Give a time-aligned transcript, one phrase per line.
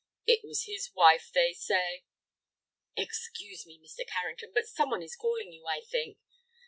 [0.25, 2.05] It was his wife, they say—"
[2.97, 4.03] "Excuse me, Mr.
[4.07, 6.17] Carrington, but some one is calling you, I think."